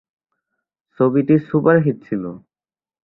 [0.99, 2.23] ছবিটি সুপারহিট ছিল।